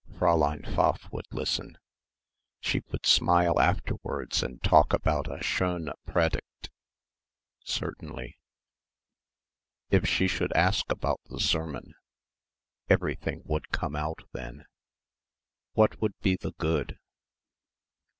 Fräulein 0.13 0.63
Pfaff 0.65 1.11
would 1.11 1.27
listen. 1.31 1.77
She 2.59 2.81
would 2.89 3.05
smile 3.05 3.59
afterwards 3.59 4.41
and 4.41 4.59
talk 4.63 4.93
about 4.93 5.27
a 5.27 5.37
"schöne 5.43 5.93
Predigt" 6.07 6.71
certainly.... 7.59 8.39
If 9.91 10.07
she 10.09 10.27
should 10.27 10.53
ask 10.53 10.85
about 10.91 11.21
the 11.25 11.39
sermon? 11.39 11.93
Everything 12.89 13.43
would 13.45 13.69
come 13.69 13.95
out 13.95 14.23
then. 14.31 14.65
What 15.73 16.01
would 16.01 16.15
be 16.19 16.35
the 16.35 16.53
good? 16.53 16.97